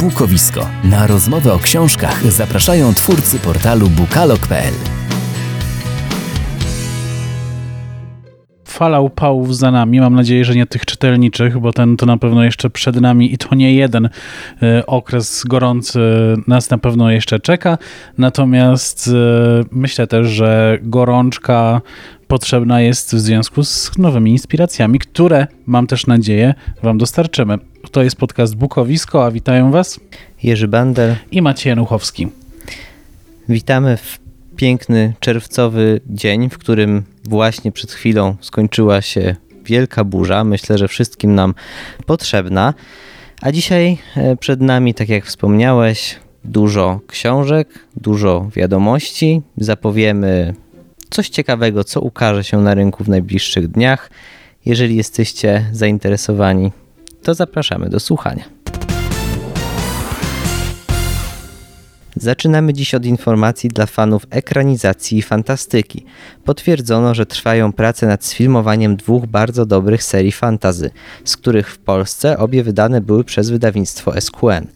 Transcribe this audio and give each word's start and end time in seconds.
Bukowisko. 0.00 0.66
Na 0.84 1.06
rozmowę 1.06 1.52
o 1.52 1.58
książkach 1.58 2.32
zapraszają 2.32 2.94
twórcy 2.94 3.38
portalu 3.38 3.88
bukalog.pl. 3.88 4.74
fala 8.78 9.00
upałów 9.00 9.56
za 9.56 9.70
nami. 9.70 10.00
Mam 10.00 10.14
nadzieję, 10.14 10.44
że 10.44 10.54
nie 10.54 10.66
tych 10.66 10.86
czytelniczych, 10.86 11.58
bo 11.58 11.72
ten 11.72 11.96
to 11.96 12.06
na 12.06 12.16
pewno 12.16 12.44
jeszcze 12.44 12.70
przed 12.70 13.00
nami 13.00 13.34
i 13.34 13.38
to 13.38 13.54
nie 13.54 13.74
jeden 13.74 14.08
e, 14.62 14.86
okres 14.86 15.44
gorący 15.44 16.00
nas 16.46 16.70
na 16.70 16.78
pewno 16.78 17.10
jeszcze 17.10 17.40
czeka. 17.40 17.78
Natomiast 18.18 19.08
e, 19.08 19.64
myślę 19.70 20.06
też, 20.06 20.26
że 20.26 20.78
gorączka 20.82 21.80
potrzebna 22.28 22.80
jest 22.80 23.14
w 23.14 23.18
związku 23.18 23.62
z 23.64 23.98
nowymi 23.98 24.30
inspiracjami, 24.30 24.98
które 24.98 25.46
mam 25.66 25.86
też 25.86 26.06
nadzieję 26.06 26.54
Wam 26.82 26.98
dostarczymy. 26.98 27.58
To 27.90 28.02
jest 28.02 28.16
podcast 28.16 28.56
Bukowisko, 28.56 29.24
a 29.24 29.30
witają 29.30 29.70
Was 29.70 30.00
Jerzy 30.42 30.68
Bandel 30.68 31.16
i 31.30 31.42
Maciej 31.42 31.70
Januchowski. 31.70 32.28
Witamy 33.48 33.96
w 33.96 34.18
piękny 34.56 35.14
czerwcowy 35.20 36.00
dzień, 36.06 36.50
w 36.50 36.58
którym 36.58 37.02
właśnie 37.24 37.72
przed 37.72 37.92
chwilą 37.92 38.36
skończyła 38.40 39.02
się 39.02 39.36
wielka 39.64 40.04
burza. 40.04 40.44
Myślę, 40.44 40.78
że 40.78 40.88
wszystkim 40.88 41.34
nam 41.34 41.54
potrzebna. 42.06 42.74
A 43.42 43.52
dzisiaj 43.52 43.98
e, 44.16 44.36
przed 44.36 44.60
nami, 44.60 44.94
tak 44.94 45.08
jak 45.08 45.24
wspomniałeś, 45.24 46.16
dużo 46.44 47.00
książek, 47.06 47.68
dużo 47.96 48.50
wiadomości. 48.56 49.42
Zapowiemy 49.56 50.54
coś 51.10 51.28
ciekawego, 51.28 51.84
co 51.84 52.00
ukaże 52.00 52.44
się 52.44 52.58
na 52.58 52.74
rynku 52.74 53.04
w 53.04 53.08
najbliższych 53.08 53.68
dniach. 53.68 54.10
Jeżeli 54.66 54.96
jesteście 54.96 55.66
zainteresowani, 55.72 56.72
to 57.22 57.34
zapraszamy 57.34 57.88
do 57.88 58.00
słuchania. 58.00 58.44
Zaczynamy 62.16 62.72
dziś 62.72 62.94
od 62.94 63.06
informacji 63.06 63.70
dla 63.70 63.86
fanów 63.86 64.26
ekranizacji 64.30 65.18
i 65.18 65.22
fantastyki. 65.22 66.04
Potwierdzono, 66.44 67.14
że 67.14 67.26
trwają 67.26 67.72
prace 67.72 68.06
nad 68.06 68.24
sfilmowaniem 68.24 68.96
dwóch 68.96 69.26
bardzo 69.26 69.66
dobrych 69.66 70.02
serii 70.02 70.32
fantazy, 70.32 70.90
z 71.24 71.36
których 71.36 71.70
w 71.70 71.78
Polsce 71.78 72.38
obie 72.38 72.62
wydane 72.62 73.00
były 73.00 73.24
przez 73.24 73.50
wydawnictwo 73.50 74.20
SQN. 74.20 74.66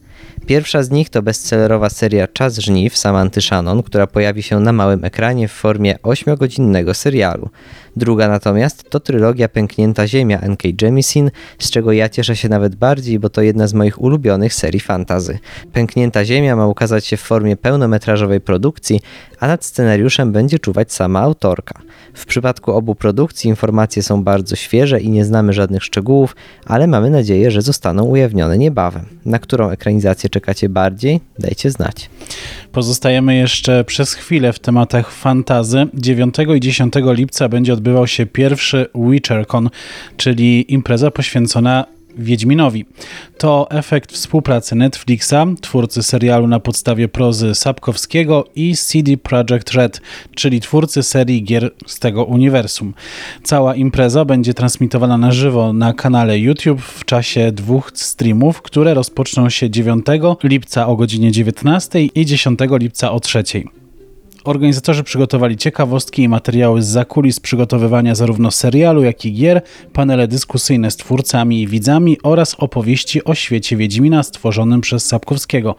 Pierwsza 0.47 0.83
z 0.83 0.91
nich 0.91 1.11
to 1.11 1.23
bestsellerowa 1.23 1.91
seria 1.91 2.27
Czas 2.27 2.59
Żniw 2.59 2.97
Samanty 2.97 3.43
Shannon, 3.43 3.83
która 3.83 4.07
pojawi 4.07 4.43
się 4.43 4.61
na 4.61 4.73
małym 4.73 5.05
ekranie 5.05 5.49
w 5.49 5.53
formie 5.53 5.97
8-godzinnego 6.03 6.95
serialu. 6.95 7.49
Druga 7.97 8.29
natomiast 8.29 8.91
to 8.91 9.01
trylogia 9.01 9.49
Pęknięta 9.49 10.07
Ziemia 10.07 10.41
N.K. 10.41 10.69
Jemisin, 10.83 11.31
z 11.59 11.71
czego 11.71 11.93
ja 11.93 12.09
cieszę 12.09 12.37
się 12.37 12.49
nawet 12.49 12.75
bardziej, 12.77 13.19
bo 13.19 13.29
to 13.29 13.43
jedna 13.43 13.67
z 13.67 13.75
moich 13.75 14.03
ulubionych 14.03 14.55
serii 14.55 14.81
fantazy. 14.81 15.39
Pęknięta 15.73 16.25
Ziemia 16.25 16.57
ma 16.57 16.67
ukazać 16.67 17.07
się 17.07 17.17
w 17.17 17.21
formie 17.21 17.57
pełnometrażowej 17.57 18.41
produkcji, 18.41 19.01
a 19.41 19.47
nad 19.47 19.65
scenariuszem 19.65 20.33
będzie 20.33 20.59
czuwać 20.59 20.93
sama 20.93 21.21
autorka. 21.21 21.83
W 22.15 22.27
przypadku 22.27 22.73
obu 22.73 22.95
produkcji 22.95 23.51
informacje 23.51 24.03
są 24.03 24.25
bardzo 24.25 24.57
świeże 24.57 25.01
i 25.01 25.11
nie 25.11 25.25
znamy 25.25 25.53
żadnych 25.53 25.85
szczegółów, 25.85 26.37
ale 26.67 26.87
mamy 26.87 27.11
nadzieję, 27.11 27.51
że 27.51 27.63
zostaną 27.63 28.05
ujawnione 28.05 28.59
niebawem. 28.59 29.05
Na 29.25 29.39
którą 29.39 29.71
ekranizację 29.71 30.22
czekacie 30.29 30.69
bardziej? 30.69 31.21
Dajcie 31.39 31.71
znać. 31.71 32.11
Pozostajemy 32.73 33.37
jeszcze 33.37 33.85
przez 33.85 34.15
chwilę 34.15 34.53
w 34.53 34.59
tematach 34.59 35.11
fantazy. 35.11 35.87
9 35.95 36.35
i 36.57 36.61
10 36.61 36.95
lipca 36.97 37.49
będzie 37.49 37.73
odbywał 37.73 38.07
się 38.07 38.27
pierwszy 38.27 38.87
WitcherCon, 38.95 39.71
czyli 40.17 40.73
impreza 40.73 41.11
poświęcona 41.11 41.85
Wiedźminowi. 42.19 42.87
To 43.39 43.67
efekt 43.71 44.13
współpracy 44.13 44.75
Netflixa, 44.75 45.35
twórcy 45.61 46.03
serialu 46.03 46.47
na 46.47 46.61
podstawie 46.61 47.09
prozy 47.09 47.55
Sapkowskiego 47.55 48.45
i 48.57 48.77
CD 48.77 49.17
Projekt 49.17 49.71
Red, 49.71 50.01
czyli 50.35 50.61
twórcy 50.61 51.03
serii 51.03 51.45
gier 51.45 51.71
z 51.87 51.99
tego 51.99 52.25
uniwersum. 52.25 52.95
Cała 53.43 53.75
impreza 53.75 54.25
będzie 54.25 54.55
transmitowana 54.55 55.19
na 55.19 55.33
żywo 55.33 55.73
na 55.73 55.93
kanale 55.93 56.39
YouTube 56.39 56.81
w 56.81 57.05
czasie 57.05 57.53
dwóch 57.53 57.93
streamów, 57.95 58.63
które 58.63 58.95
rozpoczną 58.95 59.51
się 59.51 59.71
9 59.71 60.07
lipca 60.45 60.87
o 60.87 60.97
godzinie 60.97 61.33
19 61.33 62.03
i 62.03 62.27
10 62.27 62.59
lipca 62.81 63.13
o 63.13 63.21
3. 63.21 63.43
Organizatorzy 64.45 65.03
przygotowali 65.03 65.57
ciekawostki 65.57 66.23
i 66.23 66.29
materiały 66.29 66.83
z 66.83 66.87
zakulis 66.87 67.41
przygotowywania 67.41 68.15
zarówno 68.15 68.51
serialu, 68.51 69.03
jak 69.03 69.25
i 69.25 69.33
gier, 69.33 69.63
panele 69.93 70.29
dyskusyjne 70.29 70.91
z 70.91 70.97
twórcami 70.97 71.63
i 71.63 71.69
widzami 71.69 72.19
oraz 72.23 72.55
opowieści 72.59 73.25
o 73.25 73.35
świecie 73.35 73.77
Wiedźmina 73.77 74.23
stworzonym 74.23 74.81
przez 74.81 75.07
Sapkowskiego. 75.07 75.75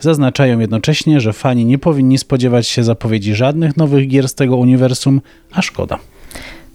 Zaznaczają 0.00 0.58
jednocześnie, 0.58 1.20
że 1.20 1.32
fani 1.32 1.64
nie 1.64 1.78
powinni 1.78 2.18
spodziewać 2.18 2.66
się 2.68 2.84
zapowiedzi 2.84 3.34
żadnych 3.34 3.76
nowych 3.76 4.08
gier 4.08 4.28
z 4.28 4.34
tego 4.34 4.56
uniwersum, 4.56 5.20
a 5.52 5.62
szkoda. 5.62 5.98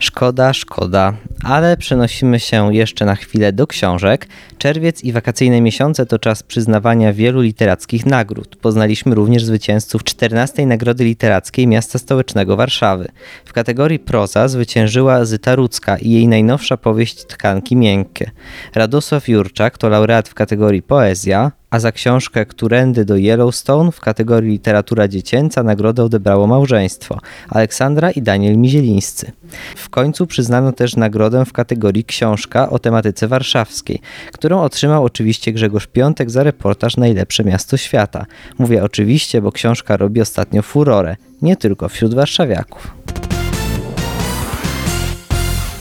Szkoda, 0.02 0.54
szkoda, 0.54 1.14
ale 1.44 1.78
przenosimy 1.78 2.40
się 2.40 2.76
jeszcze 2.76 3.06
na 3.06 3.16
chwilę 3.16 3.54
do 3.54 3.68
książek. 3.68 4.28
Czerwiec 4.58 5.04
i 5.04 5.12
wakacyjne 5.12 5.62
miesiące 5.62 6.06
to 6.06 6.20
czas 6.20 6.44
przyznawania 6.44 7.14
wielu 7.14 7.42
literackich 7.42 8.06
nagród. 8.06 8.56
Poznaliśmy 8.56 9.16
również 9.16 9.44
zwycięzców 9.44 10.04
14 10.04 10.66
Nagrody 10.66 11.04
Literackiej 11.04 11.68
Miasta 11.68 12.00
Stołecznego 12.00 12.56
Warszawy. 12.56 13.08
W 13.46 13.54
kategorii 13.54 14.00
proza 14.00 14.48
zwyciężyła 14.48 15.26
Zyta 15.26 15.56
Rudzka 15.56 15.98
i 15.98 16.12
jej 16.12 16.28
najnowsza 16.28 16.78
powieść 16.78 17.26
Tkanki 17.26 17.76
Miękkie. 17.76 18.32
Radosław 18.76 19.28
Jurczak 19.28 19.78
to 19.78 19.90
laureat 19.90 20.30
w 20.30 20.34
kategorii 20.34 20.82
poezja, 20.82 21.52
a 21.70 21.80
za 21.80 21.92
książkę 21.92 22.46
Którędy 22.46 23.06
do 23.06 23.16
Yellowstone 23.16 23.92
w 23.92 24.00
kategorii 24.00 24.52
literatura 24.52 25.08
dziecięca 25.08 25.64
nagrodę 25.64 26.04
odebrało 26.04 26.48
małżeństwo 26.48 27.20
Aleksandra 27.50 28.12
i 28.12 28.22
Daniel 28.22 28.58
Mizielińscy. 28.58 29.32
W 29.76 29.90
końcu 29.90 30.28
przyznano 30.28 30.72
też 30.72 30.96
nagrodę 30.96 31.46
w 31.46 31.54
kategorii 31.54 32.04
książka 32.04 32.70
o 32.70 32.80
tematyce 32.80 33.28
warszawskiej, 33.28 34.02
którą 34.32 34.62
otrzymał 34.62 35.04
oczywiście 35.04 35.54
Grzegorz 35.54 35.88
Piątek 35.88 36.30
za 36.32 36.44
reportaż 36.44 36.98
Najlepsze 36.98 37.44
miasto 37.44 37.78
świata. 37.78 38.26
Mówię 38.60 38.84
oczywiście, 38.84 39.42
bo 39.42 39.52
książka 39.52 39.98
robi 39.98 40.22
ostatnio 40.22 40.62
furorę, 40.62 41.16
nie 41.42 41.58
tylko 41.58 41.90
wśród 41.90 42.14
warszawiaków. 42.14 42.99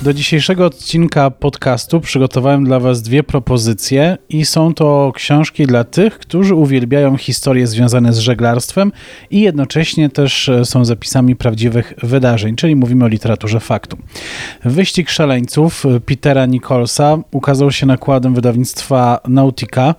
Do 0.02 0.12
dzisiejszego 0.12 0.66
odcinka 0.66 1.30
podcastu 1.30 2.00
przygotowałem 2.00 2.64
dla 2.64 2.80
Was 2.80 3.02
dwie 3.02 3.22
propozycje 3.22 4.18
i 4.28 4.44
są 4.44 4.74
to 4.74 5.12
książki 5.14 5.66
dla 5.66 5.84
tych, 5.84 6.18
którzy 6.18 6.54
uwielbiają 6.54 7.16
historie 7.16 7.66
związane 7.66 8.12
z 8.12 8.18
żeglarstwem 8.18 8.92
i 9.30 9.40
jednocześnie 9.40 10.10
też 10.10 10.48
e, 10.48 10.64
są 10.64 10.84
zapisami 10.84 11.36
prawdziwych 11.36 11.94
wydarzeń, 12.02 12.56
czyli 12.56 12.76
mówimy 12.76 13.04
o 13.04 13.08
literaturze 13.08 13.60
faktu. 13.60 13.96
Wyścig 14.64 15.10
szaleńców 15.10 15.84
Petera 16.06 16.46
Nicholsa 16.46 17.18
ukazał 17.30 17.72
się 17.72 17.86
nakładem 17.86 18.34
wydawnictwa 18.34 19.20
Nautica. 19.28 19.94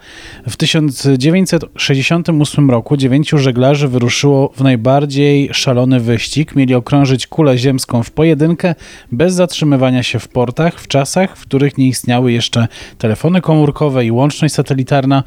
W 0.47 0.57
1968 0.57 2.69
roku 2.69 2.97
dziewięciu 2.97 3.37
żeglarzy 3.37 3.87
wyruszyło 3.87 4.51
w 4.55 4.63
najbardziej 4.63 5.49
szalony 5.53 5.99
wyścig. 5.99 6.55
Mieli 6.55 6.75
okrążyć 6.75 7.27
kulę 7.27 7.57
ziemską 7.57 8.03
w 8.03 8.11
pojedynkę 8.11 8.75
bez 9.11 9.33
zatrzymywania 9.33 9.88
się 10.03 10.19
w 10.19 10.27
portach 10.27 10.79
w 10.79 10.87
czasach, 10.87 11.37
w 11.37 11.41
których 11.41 11.77
nie 11.77 11.87
istniały 11.87 12.31
jeszcze 12.31 12.67
telefony 12.97 13.41
komórkowe 13.41 14.05
i 14.05 14.11
łączność 14.11 14.53
satelitarna. 14.53 15.23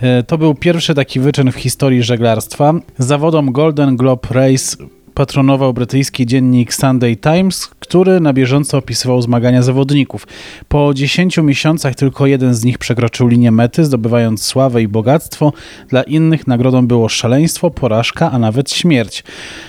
E, 0.00 0.22
to 0.22 0.38
był 0.38 0.54
pierwszy 0.54 0.94
taki 0.94 1.20
wyczyn 1.20 1.52
w 1.52 1.56
historii 1.56 2.02
żeglarstwa. 2.02 2.74
Zawodom 2.98 3.52
Golden 3.52 3.96
Globe 3.96 4.28
Race 4.30 4.76
patronował 5.14 5.72
brytyjski 5.72 6.26
dziennik 6.26 6.74
Sunday 6.74 7.16
Times, 7.16 7.66
który 7.66 8.20
na 8.20 8.32
bieżąco 8.32 8.78
opisywał 8.78 9.22
zmagania 9.22 9.62
zawodników. 9.62 10.26
Po 10.68 10.94
10 10.94 11.36
miesiącach 11.38 11.94
tylko 11.94 12.26
jeden 12.26 12.54
z 12.54 12.64
nich 12.64 12.78
przekroczył 12.78 13.28
linię 13.28 13.50
mety, 13.50 13.84
zdobywając 13.84 14.42
sławę 14.42 14.82
i 14.82 14.88
bogactwo. 14.88 15.52
Dla 15.88 16.02
innych 16.02 16.46
nagrodą 16.46 16.86
było 16.86 17.08
szaleństwo, 17.08 17.70
porażka, 17.70 18.30
a 18.30 18.38
nawet 18.38 18.70
śmierć. 18.70 19.24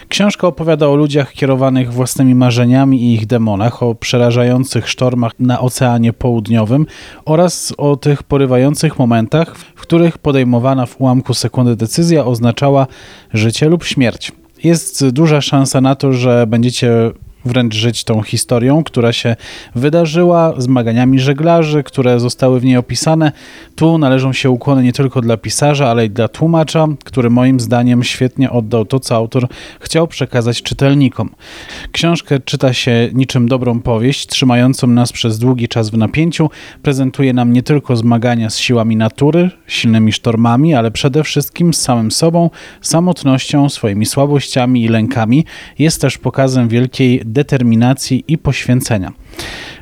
Książka 0.10 0.48
opowiada 0.48 0.88
o 0.88 0.96
ludziach 0.96 1.34
kierowanych 1.34 1.94
własnymi 1.94 2.36
marzeniami 2.36 3.04
i 3.04 3.14
ich 3.14 3.26
demonach, 3.26 3.84
o 3.84 3.96
przerażających 3.96 4.90
sztormach 4.90 5.32
na 5.40 5.60
Oceanie 5.60 6.14
Południowym 6.14 6.86
oraz 7.26 7.74
o 7.78 7.96
tych 7.96 8.24
porywających 8.24 9.00
momentach, 9.00 9.58
w 9.58 9.82
których 9.82 10.18
podejmowana 10.18 10.86
w 10.86 11.02
ułamku 11.02 11.34
sekundy 11.34 11.76
decyzja 11.76 12.26
oznaczała 12.26 12.88
życie 13.34 13.70
lub 13.70 13.84
śmierć 13.84 14.32
jest 14.66 15.10
duża 15.10 15.42
szansa 15.42 15.82
na 15.82 15.96
to, 15.96 16.14
że 16.14 16.48
będziecie 16.48 17.12
wręcz 17.46 17.76
żyć 17.76 18.04
tą 18.04 18.22
historią, 18.22 18.84
która 18.84 19.14
się 19.14 19.36
wydarzyła, 19.76 20.54
zmaganiami 20.58 21.20
żeglarzy, 21.20 21.84
które 21.84 22.20
zostały 22.20 22.60
w 22.60 22.66
niej 22.66 22.78
opisane. 22.78 23.32
Tu 23.76 23.98
należą 23.98 24.34
się 24.34 24.50
ukłony 24.50 24.84
nie 24.84 24.94
tylko 24.94 25.22
dla 25.22 25.38
pisarza, 25.38 25.90
ale 25.90 26.06
i 26.06 26.10
dla 26.10 26.28
tłumacza, 26.28 26.88
który 27.04 27.30
moim 27.30 27.60
zdaniem 27.60 28.04
świetnie 28.04 28.52
oddał 28.52 28.86
to, 28.86 29.00
co 29.00 29.16
autor 29.16 29.48
chciał 29.80 30.08
przekazać 30.08 30.62
czytelnikom. 30.62 31.30
Książkę 31.92 32.40
czyta 32.40 32.74
się 32.74 33.10
niczym 33.14 33.48
dobrą 33.48 33.82
powieść, 33.82 34.28
trzymającą 34.28 34.88
nas 34.88 35.12
przez 35.12 35.40
długi 35.40 35.68
czas 35.68 35.90
w 35.90 35.98
napięciu, 35.98 36.50
prezentuje 36.84 37.34
nam 37.34 37.54
nie 37.54 37.64
tylko 37.64 37.96
zmagania 37.96 38.50
z 38.50 38.58
siłami 38.58 38.96
natury, 38.96 39.52
silnymi 39.68 40.12
sztormami, 40.12 40.74
ale 40.74 40.92
przede 40.92 41.24
wszystkim 41.24 41.74
z 41.74 41.82
samym 41.82 42.12
sobą, 42.12 42.50
samotnością, 42.82 43.70
swoimi 43.70 44.06
słabościami 44.06 44.84
i 44.84 44.88
lękami. 44.88 45.46
Jest 45.80 46.02
też 46.02 46.18
pokazem 46.18 46.68
wielkiej 46.68 47.22
determinacji 47.36 48.24
i 48.28 48.38
poświęcenia. 48.38 49.12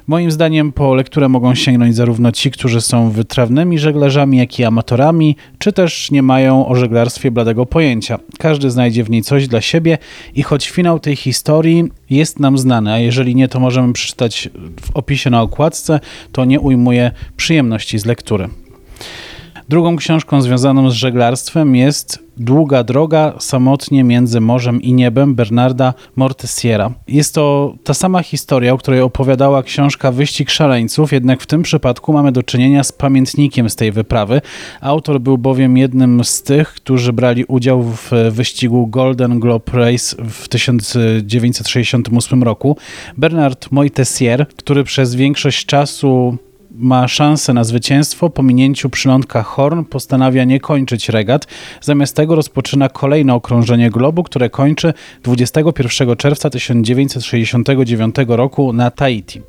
Moim 0.07 0.31
zdaniem 0.31 0.71
po 0.71 0.95
lekturę 0.95 1.29
mogą 1.29 1.55
sięgnąć 1.55 1.95
zarówno 1.95 2.31
ci, 2.31 2.51
którzy 2.51 2.81
są 2.81 3.09
wytrawnymi 3.09 3.79
żeglarzami, 3.79 4.37
jak 4.37 4.59
i 4.59 4.63
amatorami, 4.63 5.35
czy 5.59 5.73
też 5.73 6.11
nie 6.11 6.23
mają 6.23 6.67
o 6.67 6.75
żeglarstwie 6.75 7.31
bladego 7.31 7.65
pojęcia. 7.65 8.19
Każdy 8.39 8.71
znajdzie 8.71 9.03
w 9.03 9.09
niej 9.09 9.21
coś 9.21 9.47
dla 9.47 9.61
siebie 9.61 9.97
i 10.35 10.43
choć 10.43 10.69
finał 10.69 10.99
tej 10.99 11.15
historii 11.15 11.83
jest 12.09 12.39
nam 12.39 12.57
znany, 12.57 12.91
a 12.91 12.99
jeżeli 12.99 13.35
nie, 13.35 13.47
to 13.47 13.59
możemy 13.59 13.93
przeczytać 13.93 14.49
w 14.81 14.95
opisie 14.95 15.29
na 15.29 15.41
okładce, 15.41 15.99
to 16.31 16.45
nie 16.45 16.59
ujmuje 16.59 17.11
przyjemności 17.37 17.99
z 17.99 18.05
lektury. 18.05 18.49
Drugą 19.69 19.95
książką 19.95 20.41
związaną 20.41 20.89
z 20.89 20.93
żeglarstwem 20.93 21.75
jest 21.75 22.23
Długa 22.37 22.83
droga 22.83 23.33
samotnie 23.39 24.03
między 24.03 24.41
morzem 24.41 24.81
i 24.81 24.93
niebem 24.93 25.35
Bernarda 25.35 25.93
Mortesiera. 26.15 26.91
Jest 27.07 27.35
to 27.35 27.75
ta 27.83 27.93
sama 27.93 28.23
historia, 28.23 28.73
o 28.73 28.77
której 28.77 29.01
opowiadała 29.01 29.63
książka 29.63 30.11
Wyścig 30.11 30.49
Szaleńców, 30.49 31.13
jednak 31.13 31.41
w 31.41 31.47
tym 31.47 31.63
przypadku 31.63 32.13
mamy 32.13 32.31
do 32.31 32.43
czynienia 32.43 32.83
z 32.83 32.91
pamiętnikiem 32.91 33.69
z 33.69 33.75
tej 33.75 33.91
wyprawy. 33.91 34.41
Autor 34.81 35.19
był 35.21 35.37
bowiem 35.37 35.77
jednym 35.77 36.23
z 36.23 36.43
tych, 36.43 36.73
którzy 36.73 37.13
brali 37.13 37.45
udział 37.45 37.83
w 37.83 38.11
wyścigu 38.31 38.87
Golden 38.87 39.39
Globe 39.39 39.71
Race 39.73 40.15
w 40.29 40.47
1968 40.47 42.43
roku. 42.43 42.77
Bernard 43.17 43.71
Moitessier, 43.71 44.47
który 44.47 44.83
przez 44.83 45.15
większość 45.15 45.65
czasu 45.65 46.37
ma 46.73 47.07
szansę 47.07 47.53
na 47.53 47.63
zwycięstwo, 47.63 48.29
po 48.29 48.43
minięciu 48.43 48.89
przylądka 48.89 49.43
Horn 49.43 49.83
postanawia 49.83 50.43
nie 50.43 50.59
kończyć 50.59 51.09
regat. 51.09 51.47
Zamiast 51.81 52.15
tego 52.15 52.35
rozpoczyna 52.35 52.89
kolejne 52.89 53.33
okrążenie 53.33 53.89
globu, 53.89 54.23
które 54.23 54.49
kończy 54.49 54.93
21 55.23 56.15
czerwca 56.15 56.49
1969 56.49 58.15
roku 58.27 58.73
na 58.73 58.91
Tahiti. 58.91 59.41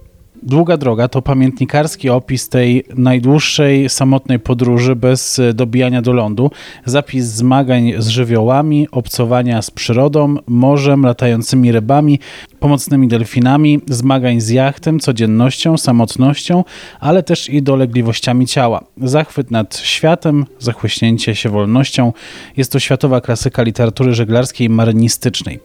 Długa 0.43 0.77
droga 0.77 1.09
to 1.09 1.23
pamiętnikarski 1.23 2.11
opis 2.11 2.49
tej 2.49 2.85
najdłuższej 2.97 3.89
samotnej 3.89 4.39
podróży 4.39 4.97
bez 4.97 5.41
dobijania 5.55 6.03
do 6.03 6.13
lądu, 6.13 6.51
zapis 6.85 7.25
zmagań 7.25 7.93
z 7.99 8.09
żywiołami, 8.09 8.89
obcowania 8.91 9.63
z 9.63 9.71
przyrodą, 9.71 10.37
morzem, 10.47 11.03
latającymi 11.03 11.73
rybami, 11.73 12.21
pomocnymi 12.65 13.09
delfinami, 13.09 13.81
zmagań 13.87 14.41
z 14.41 14.49
jachtem, 14.49 15.01
codziennością, 15.01 15.79
samotnością, 15.79 16.65
ale 17.01 17.23
też 17.23 17.51
i 17.51 17.63
dolegliwościami 17.63 18.47
ciała. 18.47 18.85
Zachwyt 18.97 19.51
nad 19.51 19.77
światem, 19.77 20.47
zachłyśnięcie 20.59 21.35
się 21.35 21.49
wolnością. 21.49 22.13
Jest 22.57 22.73
to 22.73 22.79
światowa 22.79 23.21
klasyka 23.21 23.63
literatury 23.63 24.15
żeglarskiej 24.15 24.67
i 24.67 24.71
marynistycznej. 24.71 25.61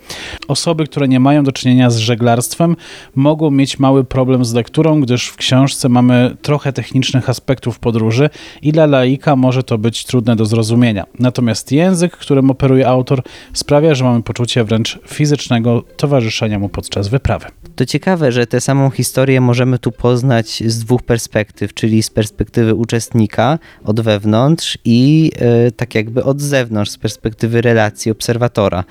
Osoby, 0.48 0.86
które 0.86 1.08
nie 1.08 1.20
mają 1.20 1.44
do 1.44 1.52
czynienia 1.52 1.90
z 1.90 1.98
żeglarstwem, 1.98 2.76
mogą 3.16 3.52
mieć 3.52 3.80
mały 3.80 4.04
problem 4.04 4.46
z 4.46 4.54
lekturą, 4.54 5.02
gdyż 5.02 5.28
w 5.28 5.36
książce 5.36 5.90
mamy 5.90 6.38
trochę 6.42 6.74
technicznych 6.74 7.30
aspektów 7.30 7.80
podróży 7.80 8.30
i 8.62 8.72
dla 8.72 8.86
laika 8.86 9.36
może 9.36 9.64
to 9.64 9.78
być 9.78 10.06
trudne 10.06 10.36
do 10.36 10.46
zrozumienia. 10.46 11.06
Natomiast 11.20 11.72
język, 11.72 12.18
którym 12.18 12.52
operuje 12.52 12.88
autor, 12.88 13.22
sprawia, 13.54 13.96
że 13.96 14.04
mamy 14.04 14.24
poczucie 14.24 14.64
wręcz 14.64 15.00
fizycznego 15.08 15.84
towarzyszenia 15.98 16.60
mu 16.60 16.70
podczas 16.70 16.89
wyprawy. 17.10 17.46
To 17.76 17.86
ciekawe, 17.86 18.32
że 18.32 18.48
tę 18.48 18.62
samą 18.62 18.90
historię 18.90 19.42
możemy 19.42 19.80
tu 19.80 19.92
poznać 19.92 20.64
z 20.66 20.80
dwóch 20.80 21.04
perspektyw, 21.04 21.74
czyli 21.74 22.04
z 22.04 22.10
perspektywy 22.10 22.76
uczestnika 22.76 23.60
od 23.84 24.02
wewnątrz 24.02 24.78
i 24.86 25.32
e, 25.40 25.72
tak 25.72 25.96
jakby 25.96 26.24
od 26.24 26.42
zewnątrz, 26.42 26.92
z 26.92 26.98
perspektywy 26.98 27.62
relacji 27.62 28.12
obserwatora. 28.12 28.84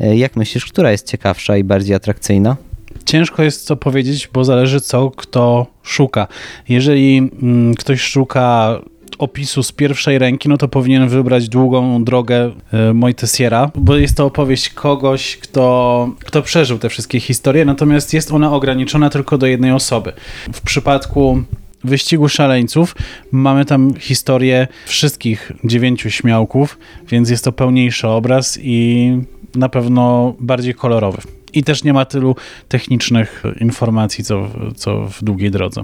E, 0.00 0.16
jak 0.16 0.36
myślisz, 0.36 0.66
która 0.66 0.90
jest 0.90 1.06
ciekawsza 1.06 1.56
i 1.56 1.64
bardziej 1.64 1.96
atrakcyjna? 1.96 2.56
Ciężko 3.04 3.42
jest 3.42 3.68
to 3.68 3.76
powiedzieć, 3.76 4.28
bo 4.32 4.44
zależy 4.44 4.80
co 4.80 5.10
kto 5.10 5.66
szuka. 5.82 6.26
Jeżeli 6.68 7.18
mm, 7.18 7.74
ktoś 7.74 8.00
szuka 8.00 8.78
opisu 9.18 9.62
z 9.62 9.72
pierwszej 9.72 10.18
ręki, 10.18 10.48
no 10.48 10.56
to 10.56 10.68
powinien 10.68 11.08
wybrać 11.08 11.48
długą 11.48 12.04
drogę 12.04 12.50
e, 12.72 12.92
Moitessiera, 12.94 13.70
bo 13.74 13.96
jest 13.96 14.16
to 14.16 14.26
opowieść 14.26 14.68
kogoś, 14.68 15.36
kto, 15.36 16.08
kto 16.20 16.42
przeżył 16.42 16.78
te 16.78 16.88
wszystkie 16.88 17.20
historie, 17.20 17.64
natomiast 17.64 18.14
jest 18.14 18.32
ona 18.32 18.52
ograniczona 18.52 19.10
tylko 19.10 19.38
do 19.38 19.46
jednej 19.46 19.72
osoby. 19.72 20.12
W 20.52 20.60
przypadku 20.60 21.42
wyścigu 21.84 22.28
szaleńców 22.28 22.96
mamy 23.32 23.64
tam 23.64 23.94
historię 23.94 24.68
wszystkich 24.86 25.52
dziewięciu 25.64 26.10
śmiałków, 26.10 26.78
więc 27.08 27.30
jest 27.30 27.44
to 27.44 27.52
pełniejszy 27.52 28.08
obraz 28.08 28.58
i 28.62 29.12
na 29.54 29.68
pewno 29.68 30.34
bardziej 30.40 30.74
kolorowy. 30.74 31.18
I 31.52 31.64
też 31.64 31.84
nie 31.84 31.92
ma 31.92 32.04
tylu 32.04 32.36
technicznych 32.68 33.42
informacji, 33.60 34.24
co, 34.24 34.48
co 34.76 35.06
w 35.06 35.24
długiej 35.24 35.50
drodze. 35.50 35.82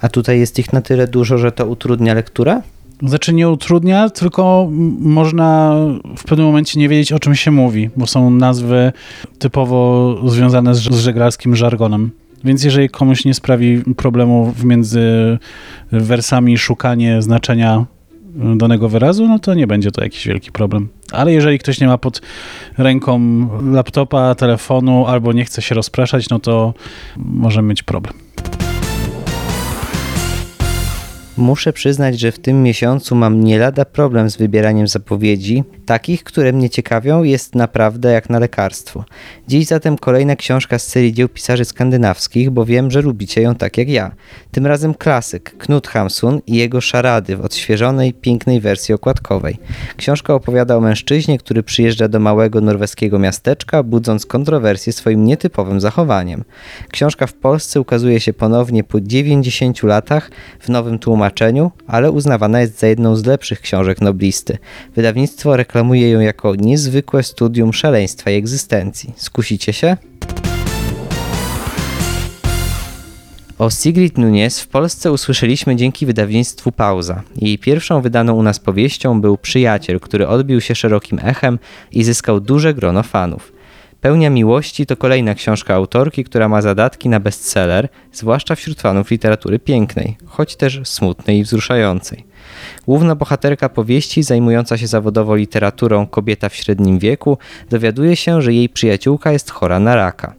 A 0.00 0.08
tutaj 0.08 0.38
jest 0.40 0.58
ich 0.58 0.72
na 0.72 0.82
tyle 0.82 1.08
dużo, 1.08 1.38
że 1.38 1.52
to 1.52 1.66
utrudnia 1.66 2.14
lekturę? 2.14 2.62
Znaczy 3.02 3.32
nie 3.32 3.48
utrudnia, 3.48 4.10
tylko 4.10 4.68
można 5.00 5.76
w 6.16 6.24
pewnym 6.24 6.46
momencie 6.46 6.80
nie 6.80 6.88
wiedzieć, 6.88 7.12
o 7.12 7.18
czym 7.18 7.34
się 7.34 7.50
mówi, 7.50 7.90
bo 7.96 8.06
są 8.06 8.30
nazwy 8.30 8.92
typowo 9.38 10.16
związane 10.30 10.74
z, 10.74 10.78
z 10.78 10.98
żeglarskim 10.98 11.56
żargonem. 11.56 12.10
Więc 12.44 12.64
jeżeli 12.64 12.88
komuś 12.88 13.24
nie 13.24 13.34
sprawi 13.34 13.82
problemu 13.96 14.54
między 14.64 15.38
wersami 15.92 16.58
szukanie 16.58 17.22
znaczenia 17.22 17.86
danego 18.56 18.88
wyrazu, 18.88 19.28
no 19.28 19.38
to 19.38 19.54
nie 19.54 19.66
będzie 19.66 19.90
to 19.90 20.04
jakiś 20.04 20.26
wielki 20.26 20.52
problem. 20.52 20.88
Ale 21.12 21.32
jeżeli 21.32 21.58
ktoś 21.58 21.80
nie 21.80 21.86
ma 21.86 21.98
pod 21.98 22.22
ręką 22.78 23.20
laptopa, 23.72 24.34
telefonu 24.34 25.06
albo 25.06 25.32
nie 25.32 25.44
chce 25.44 25.62
się 25.62 25.74
rozpraszać, 25.74 26.28
no 26.28 26.38
to 26.38 26.74
może 27.16 27.62
mieć 27.62 27.82
problem. 27.82 28.23
Muszę 31.36 31.72
przyznać, 31.72 32.20
że 32.20 32.32
w 32.32 32.38
tym 32.38 32.62
miesiącu 32.62 33.14
mam 33.14 33.44
nie 33.44 33.58
lada 33.58 33.84
problem 33.84 34.30
z 34.30 34.36
wybieraniem 34.36 34.88
zapowiedzi. 34.88 35.64
Takich, 35.86 36.24
które 36.24 36.52
mnie 36.52 36.70
ciekawią, 36.70 37.22
jest 37.22 37.54
naprawdę 37.54 38.12
jak 38.12 38.30
na 38.30 38.38
lekarstwo. 38.38 39.04
Dziś 39.48 39.66
zatem 39.66 39.98
kolejna 39.98 40.36
książka 40.36 40.78
z 40.78 40.86
serii 40.86 41.12
dzieł 41.12 41.28
pisarzy 41.28 41.64
skandynawskich, 41.64 42.50
bo 42.50 42.64
wiem, 42.64 42.90
że 42.90 43.02
lubicie 43.02 43.42
ją 43.42 43.54
tak 43.54 43.78
jak 43.78 43.88
ja. 43.88 44.12
Tym 44.50 44.66
razem 44.66 44.94
klasyk 44.94 45.56
Knut 45.58 45.88
Hamsun 45.88 46.40
i 46.46 46.56
jego 46.56 46.80
szarady 46.80 47.36
w 47.36 47.40
odświeżonej, 47.40 48.14
pięknej 48.14 48.60
wersji 48.60 48.94
okładkowej. 48.94 49.58
Książka 49.96 50.34
opowiada 50.34 50.76
o 50.76 50.80
mężczyźnie, 50.80 51.38
który 51.38 51.62
przyjeżdża 51.62 52.08
do 52.08 52.20
małego 52.20 52.60
norweskiego 52.60 53.18
miasteczka, 53.18 53.82
budząc 53.82 54.26
kontrowersje 54.26 54.92
swoim 54.92 55.24
nietypowym 55.24 55.80
zachowaniem. 55.80 56.44
Książka 56.92 57.26
w 57.26 57.34
Polsce 57.34 57.80
ukazuje 57.80 58.20
się 58.20 58.32
ponownie 58.32 58.84
po 58.84 59.00
90 59.00 59.82
latach 59.82 60.30
w 60.60 60.68
nowym 60.68 60.98
tłumaczeniu 60.98 61.70
ale 61.86 62.10
uznawana 62.10 62.60
jest 62.60 62.78
za 62.78 62.86
jedną 62.86 63.16
z 63.16 63.26
lepszych 63.26 63.60
książek 63.60 64.00
noblisty. 64.00 64.58
Wydawnictwo 64.96 65.56
reklamuje 65.56 65.73
ją 65.92 66.20
jako 66.20 66.54
niezwykłe 66.54 67.22
studium 67.22 67.72
szaleństwa 67.72 68.30
i 68.30 68.34
egzystencji. 68.34 69.12
Skusicie 69.16 69.72
się? 69.72 69.96
O 73.58 73.70
Sigrid 73.70 74.18
Nunes 74.18 74.60
w 74.60 74.68
Polsce 74.68 75.12
usłyszeliśmy 75.12 75.76
dzięki 75.76 76.06
wydawnictwu 76.06 76.72
Pauza. 76.72 77.22
Jej 77.36 77.58
pierwszą 77.58 78.00
wydaną 78.00 78.34
u 78.34 78.42
nas 78.42 78.58
powieścią 78.58 79.20
był 79.20 79.36
Przyjaciel, 79.36 80.00
który 80.00 80.28
odbił 80.28 80.60
się 80.60 80.74
szerokim 80.74 81.20
echem 81.22 81.58
i 81.92 82.04
zyskał 82.04 82.40
duże 82.40 82.74
grono 82.74 83.02
fanów. 83.02 83.52
Pełnia 84.00 84.30
Miłości 84.30 84.86
to 84.86 84.96
kolejna 84.96 85.34
książka 85.34 85.74
autorki, 85.74 86.24
która 86.24 86.48
ma 86.48 86.62
zadatki 86.62 87.08
na 87.08 87.20
bestseller, 87.20 87.88
zwłaszcza 88.12 88.54
wśród 88.54 88.80
fanów 88.80 89.10
literatury 89.10 89.58
pięknej, 89.58 90.16
choć 90.26 90.56
też 90.56 90.80
smutnej 90.84 91.38
i 91.38 91.42
wzruszającej. 91.42 92.33
Główna 92.86 93.14
bohaterka 93.14 93.68
powieści, 93.68 94.22
zajmująca 94.22 94.78
się 94.78 94.86
zawodowo 94.86 95.36
literaturą 95.36 96.06
kobieta 96.06 96.48
w 96.48 96.54
średnim 96.54 96.98
wieku, 96.98 97.38
dowiaduje 97.70 98.16
się, 98.16 98.42
że 98.42 98.52
jej 98.52 98.68
przyjaciółka 98.68 99.32
jest 99.32 99.50
chora 99.50 99.78
na 99.78 99.96
raka. 99.96 100.34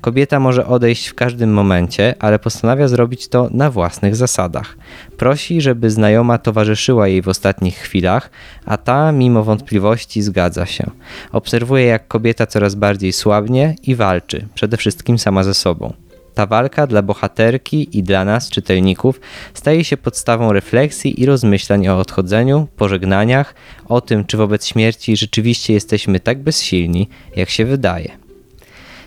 Kobieta 0.00 0.40
może 0.40 0.66
odejść 0.66 1.06
w 1.06 1.14
każdym 1.14 1.52
momencie, 1.52 2.14
ale 2.18 2.38
postanawia 2.38 2.88
zrobić 2.88 3.28
to 3.28 3.48
na 3.50 3.70
własnych 3.70 4.16
zasadach. 4.16 4.76
Prosi, 5.16 5.60
żeby 5.60 5.90
znajoma 5.90 6.38
towarzyszyła 6.38 7.08
jej 7.08 7.22
w 7.22 7.28
ostatnich 7.28 7.76
chwilach, 7.76 8.30
a 8.66 8.76
ta, 8.76 9.12
mimo 9.12 9.44
wątpliwości, 9.44 10.22
zgadza 10.22 10.66
się. 10.66 10.90
Obserwuje, 11.32 11.84
jak 11.84 12.08
kobieta 12.08 12.46
coraz 12.46 12.74
bardziej 12.74 13.12
słabnie 13.12 13.76
i 13.82 13.94
walczy, 13.94 14.46
przede 14.54 14.76
wszystkim 14.76 15.18
sama 15.18 15.44
ze 15.44 15.54
sobą. 15.54 15.92
Ta 16.34 16.46
walka 16.46 16.86
dla 16.86 17.02
bohaterki 17.02 17.98
i 17.98 18.02
dla 18.02 18.24
nas, 18.24 18.50
czytelników, 18.50 19.20
staje 19.54 19.84
się 19.84 19.96
podstawą 19.96 20.52
refleksji 20.52 21.20
i 21.20 21.26
rozmyślań 21.26 21.88
o 21.88 21.98
odchodzeniu, 21.98 22.68
pożegnaniach, 22.76 23.54
o 23.88 24.00
tym, 24.00 24.24
czy 24.24 24.36
wobec 24.36 24.66
śmierci 24.66 25.16
rzeczywiście 25.16 25.72
jesteśmy 25.72 26.20
tak 26.20 26.42
bezsilni, 26.42 27.08
jak 27.36 27.50
się 27.50 27.64
wydaje. 27.64 28.19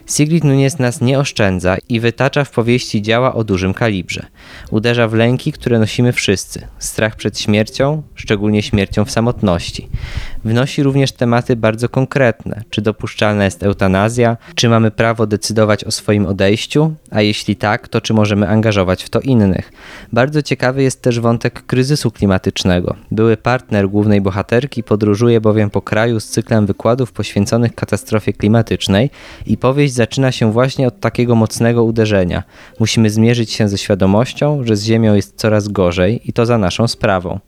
Sigrid 0.08 0.44
Nunes 0.44 0.80
nas 0.80 1.02
nie 1.02 1.20
oszczędza 1.20 1.78
i 1.90 2.00
wytacza 2.00 2.44
w 2.44 2.52
powieści 2.52 3.02
działa 3.02 3.34
o 3.34 3.44
dużym 3.44 3.74
kalibrze. 3.74 4.26
Uderza 4.72 5.08
w 5.08 5.14
lęki, 5.14 5.52
które 5.52 5.80
nosimy 5.80 6.14
wszyscy. 6.14 6.68
Strach 6.80 7.16
przed 7.16 7.40
śmiercią, 7.40 8.04
szczególnie 8.16 8.62
śmiercią 8.62 9.06
w 9.06 9.12
samotności. 9.12 9.90
Wnosi 10.46 10.84
również 10.84 11.12
tematy 11.12 11.56
bardzo 11.56 11.90
konkretne. 11.90 12.64
Czy 12.70 12.82
dopuszczalna 12.82 13.46
jest 13.46 13.64
eutanazja? 13.64 14.38
Czy 14.56 14.70
mamy 14.70 14.92
prawo 14.92 15.28
decydować 15.28 15.84
o 15.84 15.92
swoim 15.92 16.26
odejściu? 16.26 16.94
A 17.12 17.22
jeśli 17.22 17.56
tak, 17.56 17.88
to 17.88 18.02
czy 18.02 18.14
możemy 18.14 18.50
angażować 18.50 19.04
w 19.04 19.10
to 19.10 19.20
innych? 19.20 19.72
Bardzo 20.14 20.42
ciekawy 20.42 20.84
jest 20.84 21.02
też 21.02 21.20
wątek 21.20 21.66
kryzysu 21.66 22.12
klimatycznego. 22.12 22.96
Były 23.12 23.38
partner 23.38 23.90
głównej 23.90 24.22
bohaterki 24.22 24.84
podróżuje 24.84 25.42
bowiem 25.42 25.70
po 25.70 25.82
kraju 25.82 26.20
z 26.20 26.26
cyklem 26.26 26.66
wykładów 26.66 27.12
poświęconych 27.12 27.76
katastrofie 27.76 28.34
klimatycznej 28.34 29.10
i 29.46 29.58
powieść 29.58 29.93
zaczyna 29.94 30.32
się 30.32 30.52
właśnie 30.52 30.88
od 30.88 31.00
takiego 31.00 31.36
mocnego 31.36 31.84
uderzenia. 31.84 32.44
Musimy 32.80 33.10
zmierzyć 33.10 33.52
się 33.52 33.70
ze 33.70 33.78
świadomością, 33.78 34.64
że 34.64 34.76
z 34.76 34.84
Ziemią 34.84 35.14
jest 35.14 35.36
coraz 35.36 35.68
gorzej 35.68 36.30
i 36.30 36.34
to 36.34 36.46
za 36.46 36.58
naszą 36.58 36.88
sprawą. 36.88 37.40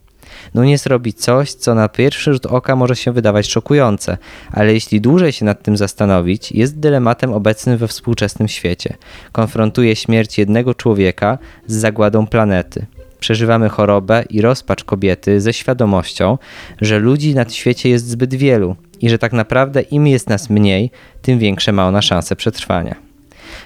Nunes 0.53 0.85
robi 0.85 1.13
coś, 1.13 1.53
co 1.53 1.75
na 1.75 1.89
pierwszy 1.89 2.33
rzut 2.33 2.45
oka 2.45 2.75
może 2.75 2.95
się 2.95 3.11
wydawać 3.11 3.47
szokujące, 3.47 4.17
ale 4.51 4.73
jeśli 4.73 5.01
dłużej 5.01 5.31
się 5.31 5.45
nad 5.45 5.63
tym 5.63 5.77
zastanowić, 5.77 6.51
jest 6.51 6.79
dylematem 6.79 7.33
obecnym 7.33 7.77
we 7.77 7.87
współczesnym 7.87 8.47
świecie. 8.47 8.97
Konfrontuje 9.31 9.95
śmierć 9.95 10.37
jednego 10.37 10.73
człowieka 10.73 11.37
z 11.67 11.75
zagładą 11.75 12.27
planety. 12.27 12.85
Przeżywamy 13.19 13.69
chorobę 13.69 14.23
i 14.29 14.41
rozpacz 14.41 14.83
kobiety 14.83 15.41
ze 15.41 15.53
świadomością, 15.53 16.37
że 16.81 16.99
ludzi 16.99 17.35
na 17.35 17.49
świecie 17.49 17.89
jest 17.89 18.07
zbyt 18.07 18.33
wielu 18.33 18.75
i 19.05 19.09
że 19.09 19.19
tak 19.19 19.33
naprawdę 19.33 19.81
im 19.81 20.07
jest 20.07 20.29
nas 20.29 20.49
mniej, 20.49 20.91
tym 21.21 21.39
większe 21.39 21.71
ma 21.71 21.87
ona 21.87 22.01
szanse 22.01 22.35
przetrwania. 22.35 22.95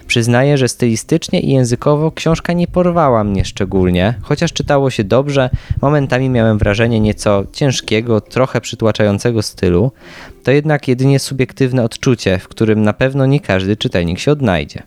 Przyznaję, 0.07 0.57
że 0.57 0.67
stylistycznie 0.67 1.39
i 1.39 1.51
językowo 1.51 2.11
książka 2.11 2.53
nie 2.53 2.67
porwała 2.67 3.23
mnie 3.23 3.45
szczególnie, 3.45 4.13
chociaż 4.21 4.53
czytało 4.53 4.89
się 4.89 5.03
dobrze, 5.03 5.49
momentami 5.81 6.29
miałem 6.29 6.57
wrażenie 6.57 6.99
nieco 6.99 7.43
ciężkiego, 7.53 8.21
trochę 8.21 8.61
przytłaczającego 8.61 9.41
stylu, 9.41 9.91
to 10.43 10.51
jednak 10.51 10.87
jedynie 10.87 11.19
subiektywne 11.19 11.83
odczucie, 11.83 12.39
w 12.39 12.47
którym 12.47 12.81
na 12.81 12.93
pewno 12.93 13.25
nie 13.25 13.39
każdy 13.39 13.77
czytelnik 13.77 14.19
się 14.19 14.31
odnajdzie. 14.31 14.83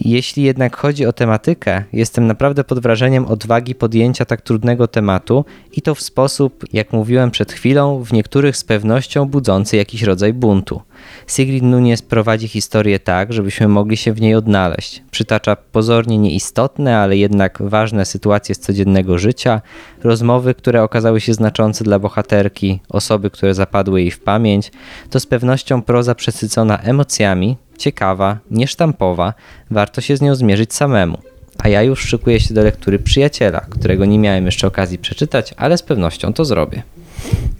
Jeśli 0.00 0.42
jednak 0.42 0.76
chodzi 0.76 1.06
o 1.06 1.12
tematykę, 1.12 1.84
jestem 1.92 2.26
naprawdę 2.26 2.64
pod 2.64 2.78
wrażeniem 2.78 3.26
odwagi 3.26 3.74
podjęcia 3.74 4.24
tak 4.24 4.42
trudnego 4.42 4.88
tematu 4.88 5.44
i 5.72 5.82
to 5.82 5.94
w 5.94 6.00
sposób, 6.00 6.64
jak 6.72 6.92
mówiłem 6.92 7.30
przed 7.30 7.52
chwilą, 7.52 8.04
w 8.04 8.12
niektórych 8.12 8.56
z 8.56 8.64
pewnością 8.64 9.24
budzący 9.24 9.76
jakiś 9.76 10.02
rodzaj 10.02 10.32
buntu. 10.32 10.82
Sigrid 11.26 11.62
Nunes 11.62 12.02
prowadzi 12.02 12.48
historię 12.48 12.98
tak, 12.98 13.32
żebyśmy 13.32 13.68
mogli 13.68 13.96
się 13.96 14.12
w 14.12 14.20
niej 14.20 14.34
odnaleźć. 14.34 15.02
Przytacza 15.10 15.56
pozornie 15.56 16.18
nieistotne, 16.18 16.98
ale 16.98 17.16
jednak 17.16 17.58
ważne 17.60 18.04
sytuacje 18.04 18.54
z 18.54 18.58
codziennego 18.58 19.18
życia, 19.18 19.60
rozmowy, 20.02 20.54
które 20.54 20.82
okazały 20.82 21.20
się 21.20 21.34
znaczące 21.34 21.84
dla 21.84 21.98
bohaterki, 21.98 22.80
osoby, 22.88 23.30
które 23.30 23.54
zapadły 23.54 24.00
jej 24.00 24.10
w 24.10 24.20
pamięć. 24.20 24.70
To 25.10 25.20
z 25.20 25.26
pewnością 25.26 25.82
proza 25.82 26.14
przesycona 26.14 26.78
emocjami, 26.78 27.56
ciekawa, 27.76 28.38
niesztampowa, 28.50 29.34
warto 29.70 30.00
się 30.00 30.16
z 30.16 30.20
nią 30.20 30.34
zmierzyć 30.34 30.74
samemu. 30.74 31.18
A 31.58 31.68
ja 31.68 31.82
już 31.82 32.00
szykuję 32.00 32.40
się 32.40 32.54
do 32.54 32.62
lektury 32.62 32.98
Przyjaciela, 32.98 33.60
którego 33.60 34.04
nie 34.04 34.18
miałem 34.18 34.46
jeszcze 34.46 34.66
okazji 34.66 34.98
przeczytać, 34.98 35.54
ale 35.56 35.78
z 35.78 35.82
pewnością 35.82 36.32
to 36.32 36.44
zrobię. 36.44 36.82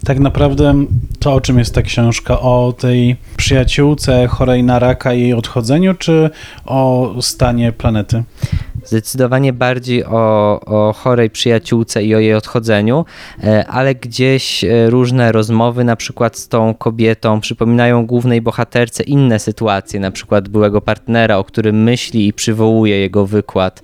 Tak 0.05 0.19
naprawdę 0.19 0.85
to, 1.19 1.33
o 1.33 1.41
czym 1.41 1.59
jest 1.59 1.73
ta 1.73 1.81
książka? 1.81 2.39
O 2.39 2.73
tej 2.79 3.15
przyjaciółce 3.37 4.27
chorej 4.27 4.63
na 4.63 4.79
raka 4.79 5.13
i 5.13 5.21
jej 5.21 5.33
odchodzeniu, 5.33 5.93
czy 5.93 6.29
o 6.65 7.13
stanie 7.21 7.71
planety? 7.71 8.23
Zdecydowanie 8.87 9.53
bardziej 9.53 10.05
o, 10.05 10.59
o 10.65 10.93
chorej 10.93 11.29
przyjaciółce 11.29 12.03
i 12.03 12.15
o 12.15 12.19
jej 12.19 12.33
odchodzeniu, 12.33 13.05
e, 13.43 13.67
ale 13.67 13.95
gdzieś 13.95 14.63
e, 14.63 14.89
różne 14.89 15.31
rozmowy, 15.31 15.83
na 15.83 15.95
przykład 15.95 16.37
z 16.37 16.47
tą 16.47 16.73
kobietą, 16.73 17.41
przypominają 17.41 18.05
głównej 18.05 18.41
bohaterce 18.41 19.03
inne 19.03 19.39
sytuacje, 19.39 19.99
na 19.99 20.11
przykład 20.11 20.49
byłego 20.49 20.81
partnera, 20.81 21.37
o 21.37 21.43
którym 21.43 21.83
myśli 21.83 22.27
i 22.27 22.33
przywołuje 22.33 22.99
jego 22.99 23.25
wykład, 23.25 23.83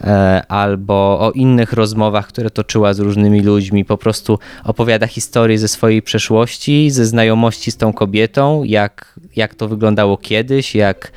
e, 0.00 0.42
albo 0.48 0.94
o 1.20 1.32
innych 1.34 1.72
rozmowach, 1.72 2.26
które 2.26 2.50
toczyła 2.50 2.94
z 2.94 2.98
różnymi 2.98 3.40
ludźmi. 3.40 3.84
Po 3.84 3.98
prostu 3.98 4.38
opowiada 4.64 5.06
historię 5.06 5.58
ze 5.58 5.68
swojej 5.68 6.02
przeszłości, 6.02 6.90
ze 6.90 7.06
znajomości 7.06 7.70
z 7.70 7.76
tą 7.76 7.92
kobietą, 7.92 8.64
jak, 8.64 9.18
jak 9.36 9.54
to 9.54 9.68
wyglądało 9.68 10.16
kiedyś, 10.16 10.74
jak 10.74 11.12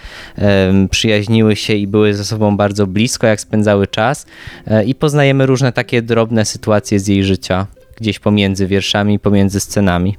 przyjaźniły 0.90 1.56
się 1.56 1.74
i 1.74 1.88
były 1.88 2.14
ze 2.14 2.26
sobą 2.26 2.58
bardzo 2.58 2.88
blisko 2.88 3.23
jak 3.28 3.42
spędzały 3.42 3.88
czas 3.88 4.26
e, 4.68 4.86
i 4.86 4.96
poznajemy 4.96 5.46
różne 5.46 5.72
takie 5.72 6.02
drobne 6.02 6.46
sytuacje 6.46 7.00
z 7.00 7.08
jej 7.08 7.24
życia, 7.24 7.68
gdzieś 7.98 8.20
pomiędzy 8.20 8.68
wierszami, 8.68 9.20
pomiędzy 9.20 9.60
scenami. 9.60 10.18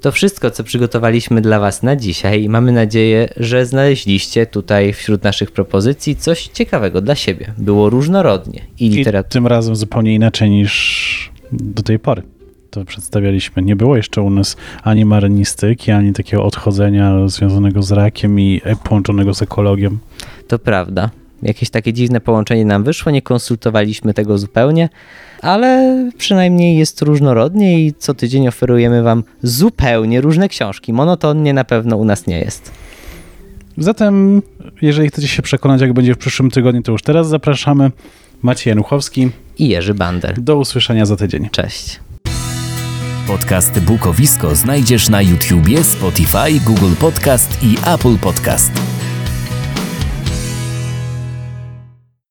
To 0.00 0.12
wszystko, 0.12 0.50
co 0.50 0.64
przygotowaliśmy 0.64 1.40
dla 1.40 1.60
Was 1.60 1.82
na 1.82 1.96
dzisiaj 1.96 2.48
mamy 2.48 2.72
nadzieję, 2.72 3.28
że 3.36 3.66
znaleźliście 3.66 4.46
tutaj 4.46 4.92
wśród 4.92 5.24
naszych 5.24 5.50
propozycji 5.50 6.16
coś 6.16 6.46
ciekawego 6.46 7.00
dla 7.00 7.14
siebie. 7.14 7.52
Było 7.58 7.90
różnorodnie 7.90 8.60
i 8.80 8.88
literatura. 8.88 9.30
I 9.30 9.32
tym 9.32 9.46
razem 9.46 9.76
zupełnie 9.76 10.14
inaczej 10.14 10.50
niż 10.50 11.32
do 11.52 11.82
tej 11.82 11.98
pory 11.98 12.35
to 12.80 12.84
przedstawialiśmy. 12.84 13.62
Nie 13.62 13.76
było 13.76 13.96
jeszcze 13.96 14.22
u 14.22 14.30
nas 14.30 14.56
ani 14.82 15.04
marynistyki, 15.04 15.92
ani 15.92 16.12
takiego 16.12 16.44
odchodzenia 16.44 17.28
związanego 17.28 17.82
z 17.82 17.92
rakiem 17.92 18.40
i 18.40 18.60
połączonego 18.84 19.34
z 19.34 19.42
ekologią. 19.42 19.98
To 20.48 20.58
prawda. 20.58 21.10
Jakieś 21.42 21.70
takie 21.70 21.92
dziwne 21.92 22.20
połączenie 22.20 22.64
nam 22.64 22.84
wyszło, 22.84 23.12
nie 23.12 23.22
konsultowaliśmy 23.22 24.14
tego 24.14 24.38
zupełnie, 24.38 24.88
ale 25.42 25.94
przynajmniej 26.18 26.78
jest 26.78 27.02
różnorodnie 27.02 27.86
i 27.86 27.94
co 27.98 28.14
tydzień 28.14 28.48
oferujemy 28.48 29.02
Wam 29.02 29.24
zupełnie 29.42 30.20
różne 30.20 30.48
książki. 30.48 30.92
Monotonnie 30.92 31.52
na 31.52 31.64
pewno 31.64 31.96
u 31.96 32.04
nas 32.04 32.26
nie 32.26 32.38
jest. 32.38 32.72
Zatem, 33.78 34.42
jeżeli 34.82 35.08
chcecie 35.08 35.28
się 35.28 35.42
przekonać, 35.42 35.80
jak 35.80 35.92
będzie 35.92 36.14
w 36.14 36.18
przyszłym 36.18 36.50
tygodniu, 36.50 36.82
to 36.82 36.92
już 36.92 37.02
teraz 37.02 37.28
zapraszamy. 37.28 37.90
Maciej 38.42 38.70
Januchowski 38.70 39.30
i 39.58 39.68
Jerzy 39.68 39.94
Bander. 39.94 40.40
Do 40.40 40.56
usłyszenia 40.56 41.06
za 41.06 41.16
tydzień. 41.16 41.48
Cześć. 41.50 42.05
Podcast 43.26 43.80
Bukowisko 43.80 44.54
znajdziesz 44.54 45.08
na 45.08 45.22
YouTubie, 45.22 45.84
Spotify, 45.84 46.60
Google 46.64 46.96
Podcast 47.00 47.58
i 47.62 47.76
Apple 47.84 48.16
Podcast. 48.20 48.72